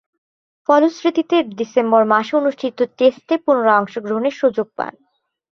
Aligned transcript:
ফলশ্রুতিতে 0.69 1.37
ডিসেম্বর 1.59 2.01
মাসে 2.05 2.33
অনুষ্ঠিত 2.37 2.77
টেস্টে 2.97 3.35
পুনরায় 3.43 3.79
অংশগ্রহণের 3.81 4.35
সুযোগ 4.41 4.67
পান। 4.77 4.93